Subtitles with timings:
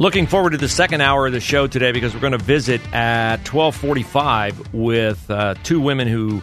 [0.00, 2.80] Looking forward to the second hour of the show today because we're going to visit
[2.94, 6.40] at 1245 with uh, two women who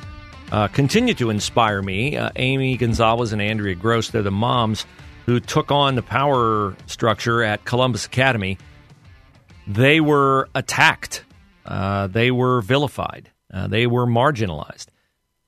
[0.52, 4.10] uh, continue to inspire me, uh, Amy Gonzalez and Andrea Gross.
[4.10, 4.86] They're the moms
[5.26, 8.58] who took on the power structure at Columbus Academy.
[9.66, 11.24] They were attacked.
[11.66, 13.32] Uh, they were vilified.
[13.54, 14.88] Uh, they were marginalized.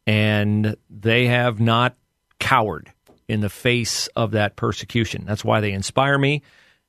[0.06, 1.98] And they have not
[2.40, 2.90] cowered
[3.28, 5.26] in the face of that persecution.
[5.28, 6.44] That's why they inspire me.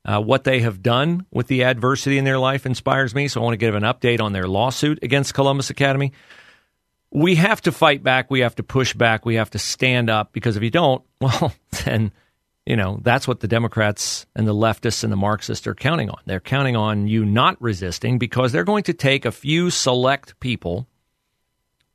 [0.05, 3.29] Uh, what they have done with the adversity in their life inspires me.
[3.29, 6.13] So I want to give an update on their lawsuit against Columbus Academy.
[7.11, 8.31] We have to fight back.
[8.31, 9.27] We have to push back.
[9.27, 11.53] We have to stand up because if you don't, well,
[11.85, 12.13] then,
[12.65, 16.21] you know, that's what the Democrats and the leftists and the Marxists are counting on.
[16.27, 20.87] They're counting on you not resisting because they're going to take a few select people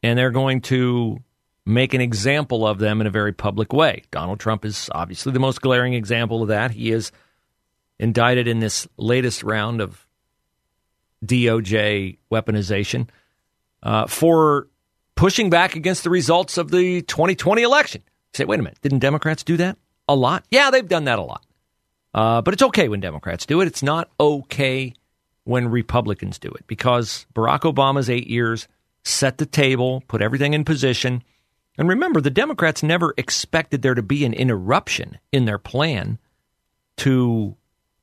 [0.03, 1.19] and they're going to
[1.65, 4.03] make an example of them in a very public way.
[4.11, 6.71] Donald Trump is obviously the most glaring example of that.
[6.71, 7.11] He is
[7.99, 10.05] indicted in this latest round of
[11.25, 13.07] DOJ weaponization
[13.81, 14.67] uh, for
[15.15, 18.01] pushing back against the results of the 2020 election.
[18.05, 19.77] You say, wait a minute, didn't Democrats do that
[20.07, 20.43] a lot?
[20.51, 21.45] Yeah, they've done that a lot.
[22.13, 23.67] Uh, but it's okay when Democrats do it.
[23.67, 24.93] It's not okay
[25.45, 28.67] when Republicans do it because Barack Obama's eight years
[29.03, 31.23] set the table, put everything in position.
[31.77, 36.19] And remember, the Democrats never expected there to be an interruption in their plan
[36.97, 37.55] to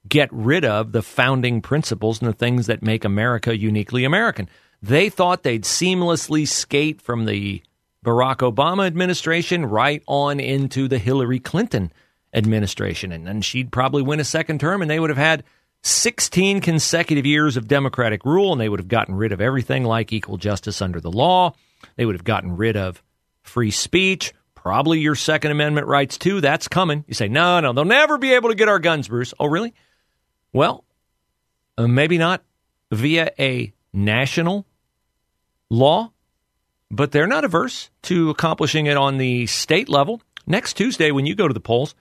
[0.09, 4.49] get rid of the founding principles and the things that make America uniquely American.
[4.83, 7.63] They thought they'd seamlessly skate from the
[8.05, 11.93] Barack Obama administration right on into the Hillary Clinton
[12.33, 13.13] administration.
[13.13, 15.45] And then she'd probably win a second term, and they would have had
[15.83, 20.13] 16 consecutive years of Democratic rule, and they would have gotten rid of everything like
[20.13, 21.55] equal justice under the law.
[21.97, 23.03] They would have gotten rid of
[23.43, 26.41] free speech, probably your Second Amendment rights too.
[26.41, 27.05] That's coming.
[27.07, 29.35] You say, no, no, they'll never be able to get our guns, Bruce.
[29.39, 29.75] Oh, really?
[30.53, 30.85] Well,
[31.79, 32.43] uh, maybe not
[32.91, 34.67] via a national
[35.69, 36.13] law,
[36.91, 40.21] but they're not averse to accomplishing it on the state level.
[40.47, 41.95] Next Tuesday, when you go to the polls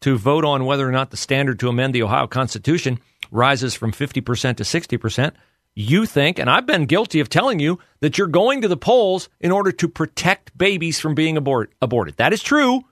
[0.00, 2.98] to vote on whether or not the standard to amend the Ohio Constitution
[3.30, 5.32] rises from 50% to 60%,
[5.74, 9.28] you think, and I've been guilty of telling you, that you're going to the polls
[9.40, 12.16] in order to protect babies from being abort- aborted.
[12.16, 12.82] That is true.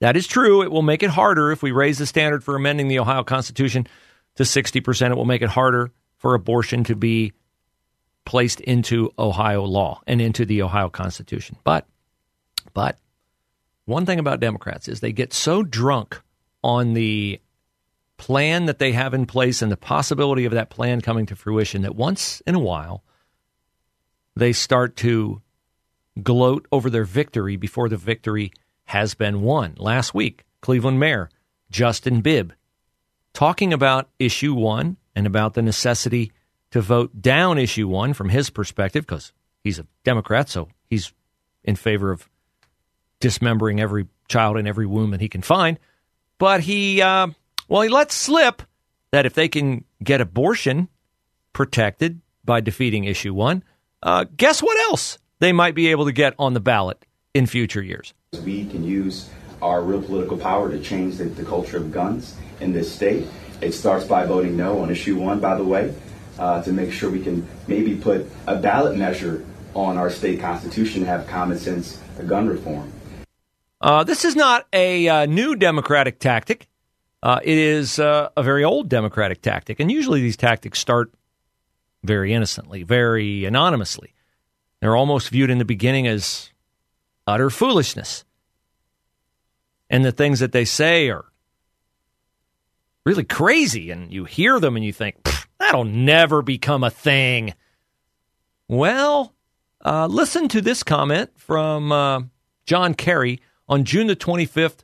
[0.00, 0.62] That is true.
[0.62, 3.86] It will make it harder if we raise the standard for amending the Ohio Constitution
[4.38, 5.10] to 60%.
[5.10, 7.32] It will make it harder for abortion to be
[8.24, 11.56] placed into Ohio law and into the Ohio Constitution.
[11.64, 11.86] But,
[12.72, 12.98] but
[13.84, 16.20] one thing about Democrats is they get so drunk
[16.62, 17.40] on the
[18.16, 21.82] plan that they have in place and the possibility of that plan coming to fruition
[21.82, 23.02] that once in a while
[24.36, 25.42] they start to
[26.22, 28.52] gloat over their victory before the victory
[28.84, 29.74] has been won.
[29.78, 31.28] Last week, Cleveland Mayor
[31.70, 32.52] Justin Bibb
[33.38, 36.32] talking about issue one and about the necessity
[36.72, 39.32] to vote down issue one from his perspective, because
[39.62, 41.12] he's a Democrat, so he's
[41.62, 42.28] in favor of
[43.20, 45.78] dismembering every child in every womb that he can find.
[46.38, 47.28] But he, uh,
[47.68, 48.60] well, he lets slip
[49.12, 50.88] that if they can get abortion
[51.52, 53.62] protected by defeating issue one,
[54.02, 57.84] uh, guess what else they might be able to get on the ballot in future
[57.84, 58.14] years?
[58.44, 62.72] We can use our real political power to change the, the culture of guns in
[62.72, 63.26] this state.
[63.60, 65.94] It starts by voting no on issue one, by the way,
[66.38, 71.02] uh, to make sure we can maybe put a ballot measure on our state constitution
[71.02, 72.92] to have common sense gun reform.
[73.80, 76.66] Uh, this is not a uh, new Democratic tactic.
[77.22, 79.80] Uh, it is uh, a very old Democratic tactic.
[79.80, 81.12] And usually these tactics start
[82.02, 84.14] very innocently, very anonymously.
[84.80, 86.50] They're almost viewed in the beginning as
[87.26, 88.24] utter foolishness.
[89.90, 91.24] And the things that they say are
[93.04, 95.16] really crazy, and you hear them and you think,
[95.58, 97.54] that'll never become a thing.
[98.68, 99.34] Well,
[99.84, 102.22] uh, listen to this comment from uh,
[102.66, 104.80] John Kerry on June the 25th,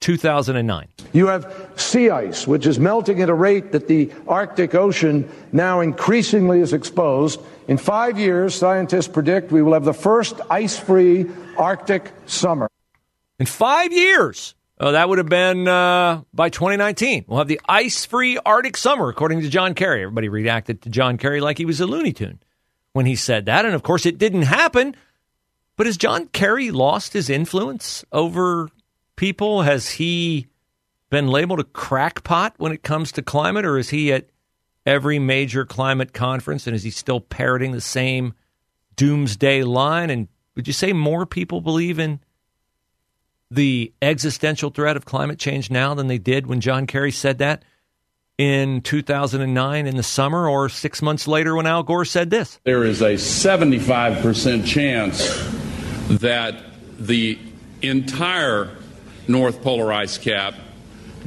[0.00, 0.88] 2009.
[1.12, 5.80] You have sea ice, which is melting at a rate that the Arctic Ocean now
[5.80, 7.40] increasingly is exposed.
[7.68, 11.26] In five years, scientists predict we will have the first ice free
[11.58, 12.68] Arctic summer.
[13.38, 14.54] In five years.
[14.78, 17.24] Oh, that would have been uh, by 2019.
[17.26, 20.02] We'll have the ice free Arctic summer, according to John Kerry.
[20.02, 22.40] Everybody reacted to John Kerry like he was a Looney Tune
[22.92, 23.64] when he said that.
[23.64, 24.94] And of course, it didn't happen.
[25.76, 28.68] But has John Kerry lost his influence over
[29.16, 29.62] people?
[29.62, 30.46] Has he
[31.10, 34.28] been labeled a crackpot when it comes to climate, or is he at
[34.84, 38.34] every major climate conference and is he still parroting the same
[38.96, 40.10] doomsday line?
[40.10, 42.20] And would you say more people believe in
[43.50, 47.62] the existential threat of climate change now than they did when John Kerry said that
[48.38, 52.60] in 2009 in the summer or six months later when Al Gore said this?
[52.64, 55.28] There is a 75% chance
[56.20, 56.54] that
[56.98, 57.38] the
[57.82, 58.76] entire
[59.28, 60.54] North Polar ice cap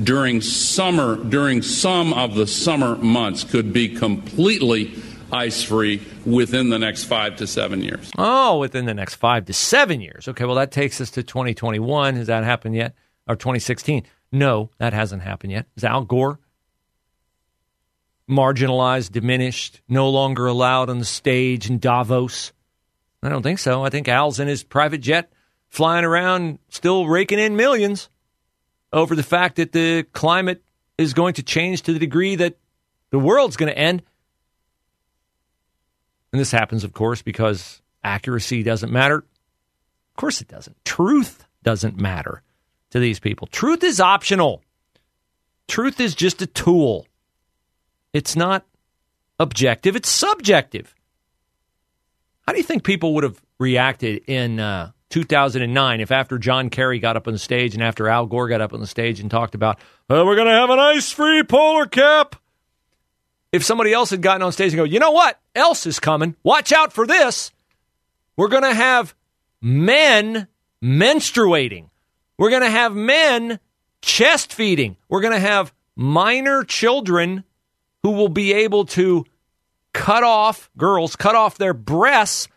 [0.02, 4.94] during summer during some of the summer months could be completely
[5.32, 8.12] ice free within the next five to seven years.
[8.18, 10.28] Oh, within the next five to seven years.
[10.28, 12.16] Okay, well, that takes us to 2021.
[12.16, 12.96] Has that happened yet?
[13.28, 14.04] Or 2016?
[14.32, 15.68] No, that hasn't happened yet.
[15.76, 16.40] Is Al Gore
[18.30, 22.54] marginalized, diminished, no longer allowed on the stage in Davos?
[23.22, 23.84] I don't think so.
[23.84, 25.32] I think Al's in his private jet
[25.70, 28.10] flying around, still raking in millions
[28.92, 30.64] over the fact that the climate
[30.98, 32.58] is going to change to the degree that
[33.12, 34.04] the world's going to end.
[36.32, 39.18] And this happens, of course, because accuracy doesn't matter.
[39.18, 40.76] Of course, it doesn't.
[40.86, 42.44] Truth doesn't matter
[42.92, 43.48] to these people.
[43.48, 44.64] Truth is optional,
[45.68, 47.06] truth is just a tool.
[48.14, 48.66] It's not
[49.40, 50.96] objective, it's subjective.
[52.42, 57.00] How do you think people would have reacted in uh, 2009 if after John Kerry
[57.00, 59.30] got up on the stage and after Al Gore got up on the stage and
[59.30, 59.80] talked about,
[60.10, 62.36] oh, we're going to have an ice free polar cap?
[63.52, 66.36] If somebody else had gotten on stage and go, you know what else is coming?
[66.44, 67.52] Watch out for this.
[68.38, 69.16] We're going to have
[69.62, 70.48] men
[70.84, 71.90] menstruating.
[72.38, 73.60] We're going to have men
[74.02, 74.98] chest feeding.
[75.10, 77.44] We're going to have minor children
[78.04, 79.26] who will be able to
[79.94, 82.48] cut off, girls, cut off their breasts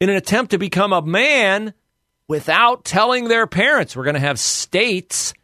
[0.00, 1.74] in an attempt to become a man
[2.28, 3.96] without telling their parents.
[3.96, 5.34] We're going to have states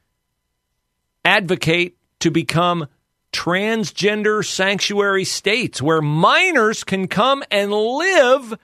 [1.25, 2.87] advocate to become
[3.32, 8.58] transgender sanctuary states where minors can come and live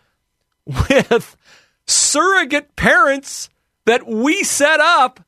[0.66, 1.36] with
[1.86, 3.48] surrogate parents
[3.86, 5.20] that we set up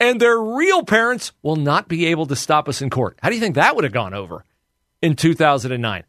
[0.00, 3.18] and their real parents will not be able to stop us in court.
[3.22, 4.44] How do you think that would have gone over
[5.02, 6.04] in 2009?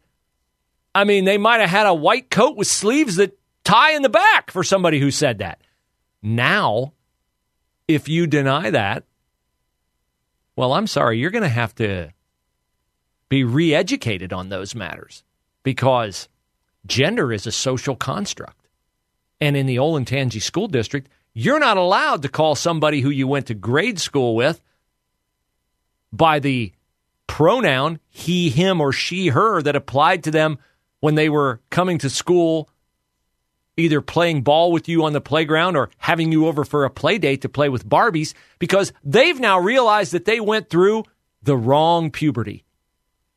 [0.94, 4.08] I mean, they might have had a white coat with sleeves that tie in the
[4.08, 5.60] back for somebody who said that.
[6.22, 6.92] Now,
[7.86, 9.04] if you deny that,
[10.56, 12.12] well, I'm sorry, you're going to have to
[13.32, 15.24] be re educated on those matters
[15.62, 16.28] because
[16.84, 18.68] gender is a social construct.
[19.40, 23.46] And in the Olentangy School District, you're not allowed to call somebody who you went
[23.46, 24.60] to grade school with
[26.12, 26.72] by the
[27.26, 30.58] pronoun he, him, or she, her that applied to them
[31.00, 32.68] when they were coming to school,
[33.78, 37.16] either playing ball with you on the playground or having you over for a play
[37.16, 41.04] date to play with Barbies, because they've now realized that they went through
[41.42, 42.66] the wrong puberty.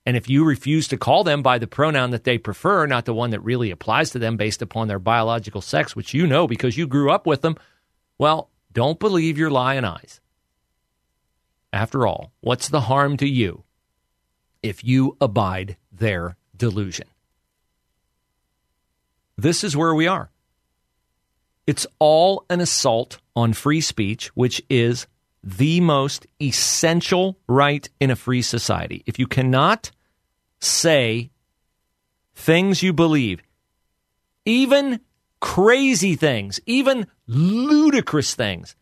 [0.05, 3.13] And if you refuse to call them by the pronoun that they prefer, not the
[3.13, 6.77] one that really applies to them based upon their biological sex, which you know because
[6.77, 7.57] you grew up with them,
[8.17, 10.21] well, don't believe your lying eyes.
[11.73, 13.63] After all, what's the harm to you
[14.61, 17.07] if you abide their delusion?
[19.37, 20.29] This is where we are.
[21.67, 25.07] It's all an assault on free speech, which is
[25.43, 29.03] the most essential right in a free society.
[29.05, 29.91] If you cannot
[30.65, 31.31] say
[32.33, 33.41] things you believe,
[34.45, 34.99] even
[35.39, 38.75] crazy things, even ludicrous things,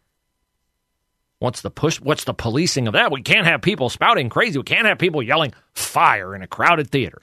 [1.40, 2.00] what's the push?
[2.00, 3.12] What's the policing of that?
[3.12, 4.58] We can't have people spouting crazy.
[4.58, 7.22] We can't have people yelling fire in a crowded theater.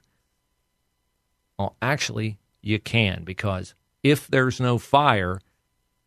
[1.58, 5.40] Well, actually, you can because if there's no fire,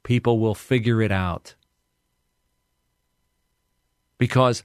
[0.03, 1.55] people will figure it out
[4.17, 4.63] because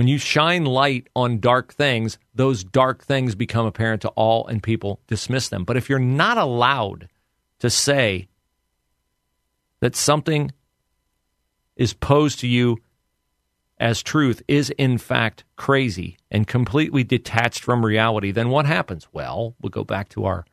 [0.00, 4.62] when you shine light on dark things, those dark things become apparent to all and
[4.62, 5.62] people dismiss them.
[5.62, 7.10] But if you're not allowed
[7.58, 8.26] to say
[9.80, 10.52] that something
[11.76, 12.78] is posed to you
[13.76, 19.06] as truth is in fact crazy and completely detached from reality, then what happens?
[19.12, 20.46] Well, we'll go back to our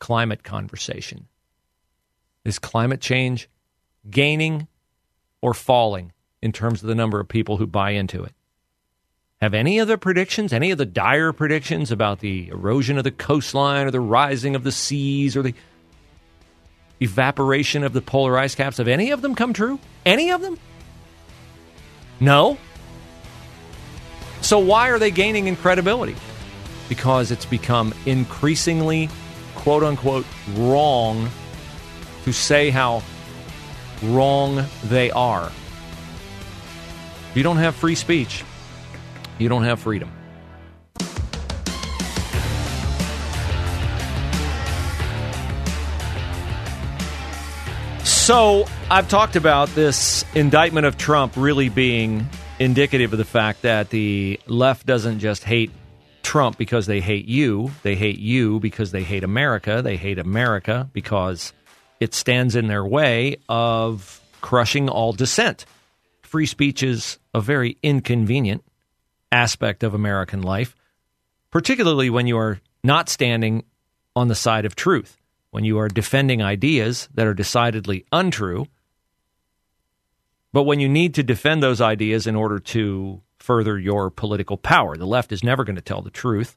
[0.00, 1.28] climate conversation.
[2.44, 3.48] Is climate change
[4.10, 4.68] gaining
[5.40, 8.34] or falling in terms of the number of people who buy into it.
[9.42, 13.10] Have any of the predictions, any of the dire predictions about the erosion of the
[13.10, 15.52] coastline or the rising of the seas or the
[17.00, 19.80] evaporation of the polar ice caps, have any of them come true?
[20.06, 20.60] Any of them?
[22.20, 22.56] No.
[24.42, 26.14] So why are they gaining in credibility?
[26.88, 29.08] Because it's become increasingly,
[29.56, 31.28] quote unquote, wrong
[32.22, 33.02] to say how
[34.04, 35.50] wrong they are.
[37.34, 38.44] You don't have free speech.
[39.38, 40.10] You don't have freedom.
[48.04, 52.28] So, I've talked about this indictment of Trump really being
[52.60, 55.72] indicative of the fact that the left doesn't just hate
[56.22, 57.72] Trump because they hate you.
[57.82, 59.82] They hate you because they hate America.
[59.82, 61.52] They hate America because
[61.98, 65.66] it stands in their way of crushing all dissent.
[66.22, 68.62] Free speech is a very inconvenient
[69.32, 70.76] aspect of American life,
[71.50, 73.64] particularly when you are not standing
[74.14, 75.18] on the side of truth
[75.52, 78.66] when you are defending ideas that are decidedly untrue.
[80.52, 84.96] But when you need to defend those ideas in order to further your political power,
[84.96, 86.56] the left is never going to tell the truth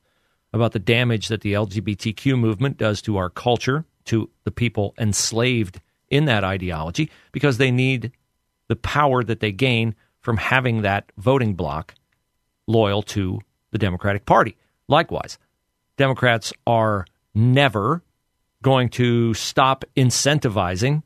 [0.53, 5.81] about the damage that the LGBTQ movement does to our culture, to the people enslaved
[6.09, 8.13] in that ideology, because they need
[8.69, 11.93] the power that they gain from having that voting bloc
[12.67, 13.39] loyal to
[13.71, 14.57] the Democratic Party.
[14.87, 15.37] Likewise,
[15.97, 18.03] Democrats are never
[18.61, 21.03] going to stop incentivizing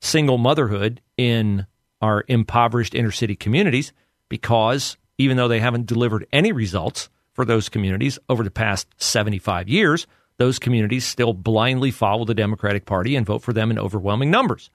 [0.00, 1.66] single motherhood in
[2.00, 3.92] our impoverished inner city communities
[4.28, 9.68] because even though they haven't delivered any results for those communities over the past 75
[9.68, 10.06] years,
[10.38, 14.70] those communities still blindly follow the Democratic Party and vote for them in overwhelming numbers.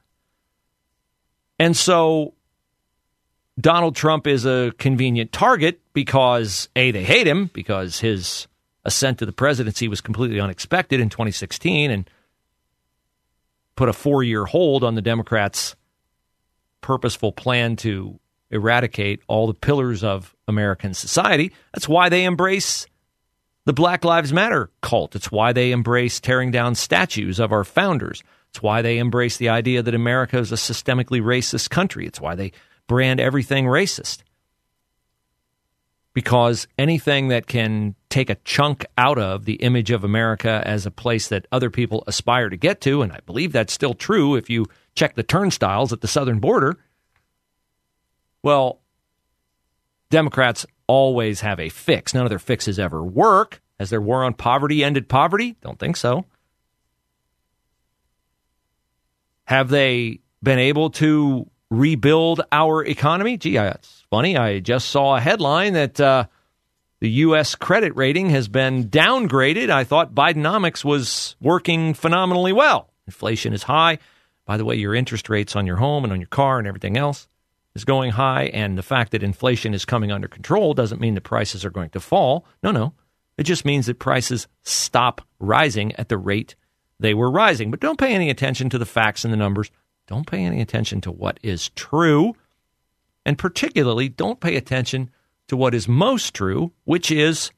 [1.58, 2.34] And so
[3.60, 8.48] Donald Trump is a convenient target because A, they hate him because his
[8.84, 12.10] ascent to the presidency was completely unexpected in 2016 and
[13.76, 15.76] put a four year hold on the Democrats'
[16.82, 18.20] purposeful plan to
[18.52, 21.52] eradicate all the pillars of American society.
[21.74, 22.86] That's why they embrace
[23.66, 25.16] the Black Lives Matter cult.
[25.16, 28.22] It's why they embrace tearing down statues of our founders.
[28.50, 32.06] It's why they embrace the idea that America is a systemically racist country.
[32.06, 32.52] It's why they
[32.88, 34.20] brand everything racist
[36.16, 40.92] because anything that can take a chunk out of the image of America as a
[40.92, 44.50] place that other people aspire to get to, and I believe that's still true if
[44.50, 44.66] you
[44.96, 46.78] check the turnstiles at the southern border,
[48.42, 48.80] well,
[50.10, 52.14] Democrats always have a fix.
[52.14, 53.62] None of their fixes ever work.
[53.80, 55.58] Has their war on poverty ended poverty?
[55.62, 56.26] Don't think so.
[59.44, 63.38] Have they been able to rebuild our economy?
[63.38, 64.38] Gee, that's funny.
[64.38, 66.26] I just saw a headline that uh,
[67.00, 67.56] the U.S.
[67.56, 69.70] credit rating has been downgraded.
[69.70, 72.90] I thought Bidenomics was working phenomenally well.
[73.08, 74.00] Inflation is high.
[74.46, 76.98] By the way, your interest rates on your home and on your car and everything
[76.98, 77.28] else
[77.76, 78.46] is going high.
[78.46, 81.90] And the fact that inflation is coming under control doesn't mean the prices are going
[81.92, 82.46] to fall.
[82.64, 82.94] No, no.
[83.38, 86.56] It just means that prices stop rising at the rate
[87.00, 87.72] they were rising.
[87.72, 89.70] But don't pay any attention to the facts and the numbers.
[90.08, 92.36] Don't pay any attention to what is true.
[93.26, 95.10] And particularly, don't pay attention
[95.48, 97.52] to what is most true, which is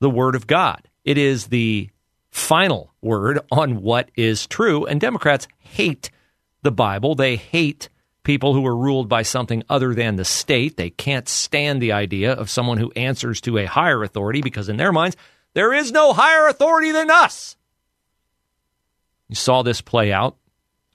[0.00, 0.88] the Word of God.
[1.04, 1.90] It is the
[2.30, 4.86] final word on what is true.
[4.86, 6.10] And Democrats hate
[6.62, 7.14] the Bible.
[7.14, 7.88] They hate
[8.22, 10.76] people who are ruled by something other than the state.
[10.76, 14.76] They can't stand the idea of someone who answers to a higher authority because, in
[14.76, 15.16] their minds,
[15.54, 17.56] there is no higher authority than us.
[19.28, 20.36] You saw this play out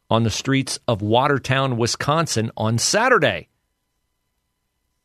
[0.10, 3.50] on the streets of Watertown, Wisconsin on Saturday.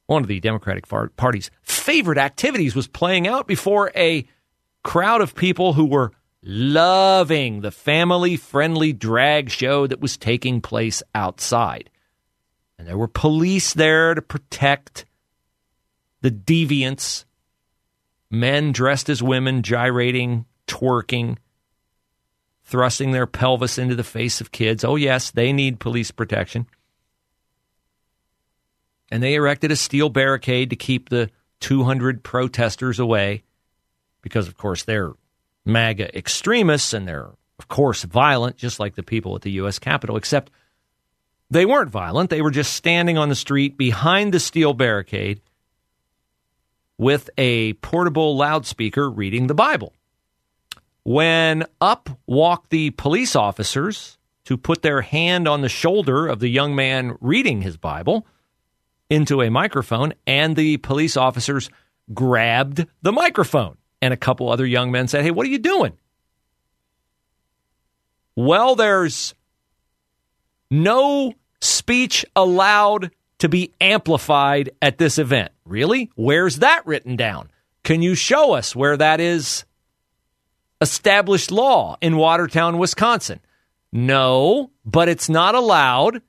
[0.06, 4.26] One of the Democratic Party's favorite activities was playing out before a
[4.82, 11.02] crowd of people who were loving the family friendly drag show that was taking place
[11.14, 11.88] outside.
[12.78, 15.04] And there were police there to protect
[16.20, 17.24] the deviants,
[18.28, 21.38] men dressed as women gyrating, twerking,
[22.64, 24.84] thrusting their pelvis into the face of kids.
[24.84, 26.66] Oh, yes, they need police protection.
[29.10, 33.42] And they erected a steel barricade to keep the 200 protesters away
[34.22, 35.12] because, of course, they're
[35.64, 39.78] MAGA extremists and they're, of course, violent, just like the people at the U.S.
[39.78, 40.50] Capitol, except
[41.50, 42.30] they weren't violent.
[42.30, 45.40] They were just standing on the street behind the steel barricade
[46.96, 49.92] with a portable loudspeaker reading the Bible
[51.04, 56.48] when up walked the police officers to put their hand on the shoulder of the
[56.48, 58.26] young man reading his Bible
[59.08, 61.70] into a microphone, and the police officers
[62.14, 63.76] grabbed the microphone.
[64.00, 65.92] And a couple other young men said, Hey, what are you doing?
[68.34, 69.34] Well, there's
[70.70, 75.52] No speech allowed to be amplified at this event.
[75.64, 76.10] Really?
[76.14, 77.50] Where's that written down?
[77.84, 79.64] Can you show us where that is
[80.82, 83.40] established law in Watertown, Wisconsin?
[83.92, 86.20] No, but it's not allowed.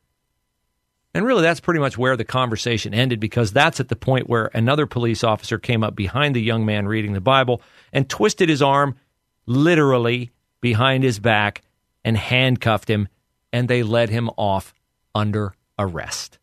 [1.13, 4.49] And really, that's pretty much where the conversation ended because that's at the point where
[4.53, 8.61] another police officer came up behind the young man reading the Bible and twisted his
[8.61, 8.95] arm
[9.45, 10.31] literally
[10.61, 11.61] behind his back
[12.05, 13.07] and handcuffed him,
[13.51, 14.73] and they led him off
[15.13, 16.39] under arrest.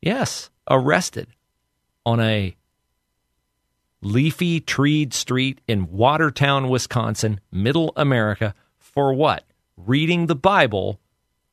[0.00, 1.28] Yes, arrested
[2.06, 2.54] on a
[4.04, 9.44] leafy treed street in Watertown, Wisconsin, middle America, for what?
[9.76, 11.00] Reading the Bible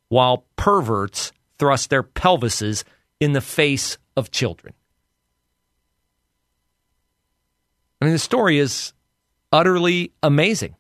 [0.10, 2.84] while perverts thrust their pelvises
[3.20, 4.74] in the face of children.
[8.02, 8.94] I mean, the story is
[9.52, 10.76] utterly amazing,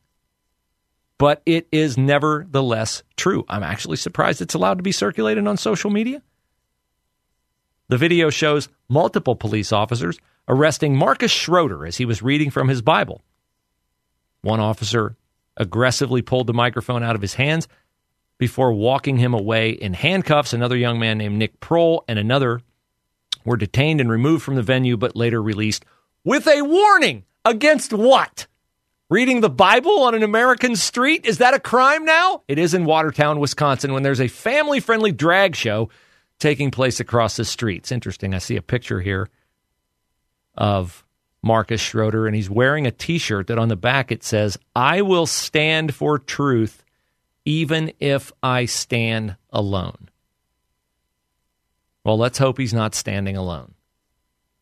[1.17, 3.45] but it is nevertheless true.
[3.47, 6.21] I'm actually surprised it's allowed to be circulated on social media.
[7.89, 10.17] The video shows multiple police officers
[10.47, 13.21] arresting Marcus Schroeder as he was reading from his Bible.
[14.41, 15.15] One officer
[15.57, 17.67] aggressively pulled the microphone out of his hands
[18.37, 20.53] before walking him away in handcuffs.
[20.53, 22.61] Another young man named Nick Prohl and another
[23.45, 25.85] were detained and removed from the venue, but later released
[26.23, 28.47] with a warning against what?
[29.09, 31.25] Reading the Bible on an American street?
[31.25, 32.43] Is that a crime now?
[32.47, 35.89] It is in Watertown, Wisconsin, when there's a family friendly drag show
[36.39, 37.79] taking place across the street.
[37.79, 38.33] It's interesting.
[38.33, 39.27] I see a picture here
[40.55, 41.05] of
[41.43, 45.01] Marcus Schroeder, and he's wearing a t shirt that on the back it says, I
[45.01, 46.85] will stand for truth
[47.45, 50.09] even if I stand alone.
[52.03, 53.73] Well, let's hope he's not standing alone.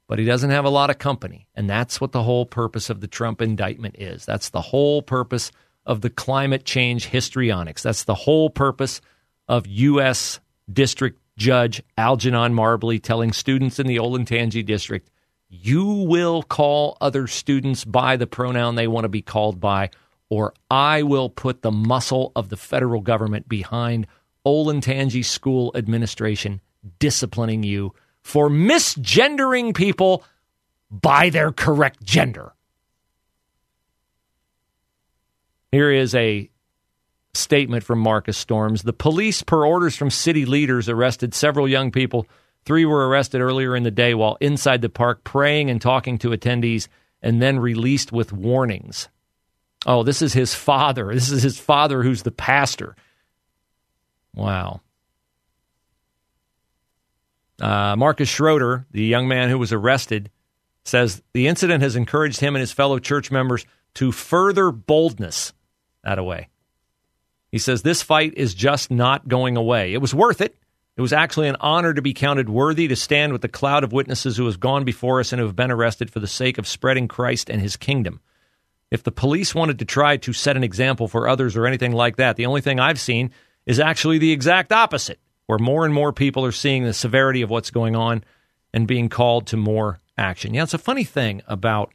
[0.07, 1.47] But he doesn't have a lot of company.
[1.55, 4.25] And that's what the whole purpose of the Trump indictment is.
[4.25, 5.51] That's the whole purpose
[5.85, 7.83] of the climate change histrionics.
[7.83, 9.01] That's the whole purpose
[9.47, 10.39] of U.S.
[10.71, 15.09] District Judge Algernon Marbley telling students in the Olentangy District,
[15.49, 19.89] you will call other students by the pronoun they want to be called by
[20.29, 24.07] or I will put the muscle of the federal government behind
[24.45, 26.61] Olentangy School Administration
[26.99, 30.23] disciplining you for misgendering people
[30.91, 32.53] by their correct gender.
[35.71, 36.49] Here is a
[37.33, 38.83] statement from Marcus Storms.
[38.83, 42.27] The police, per orders from city leaders, arrested several young people.
[42.65, 46.29] Three were arrested earlier in the day while inside the park praying and talking to
[46.29, 46.87] attendees
[47.21, 49.09] and then released with warnings.
[49.85, 51.13] Oh, this is his father.
[51.13, 52.95] This is his father who's the pastor.
[54.35, 54.81] Wow.
[57.61, 60.29] Uh, Marcus Schroeder, the young man who was arrested,
[60.83, 65.53] says the incident has encouraged him and his fellow church members to further boldness
[66.03, 66.49] that away.
[67.51, 69.93] He says this fight is just not going away.
[69.93, 70.55] It was worth it.
[70.99, 73.93] It was actually an honor to be counted worthy to stand with the cloud of
[73.93, 76.67] witnesses who have gone before us and who have been arrested for the sake of
[76.67, 78.19] spreading Christ and his kingdom.
[78.91, 82.17] If the police wanted to try to set an example for others or anything like
[82.17, 83.31] that, the only thing I've seen
[83.65, 87.49] is actually the exact opposite, where more and more people are seeing the severity of
[87.49, 88.21] what's going on
[88.73, 90.53] and being called to more action.
[90.53, 91.93] Yeah, it's a funny thing about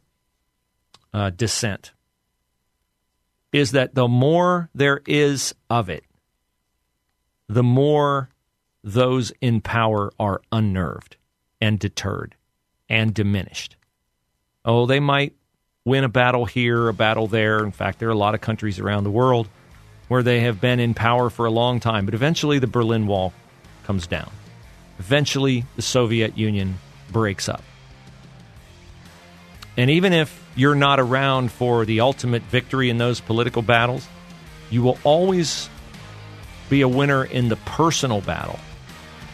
[1.12, 1.92] uh, dissent
[3.52, 6.04] is that the more there is of it,
[7.50, 8.30] the more
[8.84, 11.16] those in power are unnerved
[11.60, 12.36] and deterred
[12.88, 13.76] and diminished.
[14.64, 15.34] Oh, they might
[15.86, 17.64] win a battle here, a battle there.
[17.64, 19.48] In fact, there are a lot of countries around the world
[20.08, 23.32] where they have been in power for a long time, but eventually the Berlin Wall
[23.84, 24.30] comes down.
[24.98, 26.78] Eventually, the Soviet Union
[27.10, 27.62] breaks up.
[29.76, 34.06] And even if you're not around for the ultimate victory in those political battles,
[34.70, 35.68] you will always
[36.68, 38.58] be a winner in the personal battle,